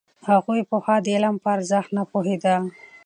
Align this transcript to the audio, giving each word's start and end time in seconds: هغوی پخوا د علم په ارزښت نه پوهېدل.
هغوی 0.29 0.61
پخوا 0.69 0.95
د 1.01 1.07
علم 1.15 1.35
په 1.43 1.47
ارزښت 1.55 1.89
نه 1.97 2.03
پوهېدل. 2.11 2.63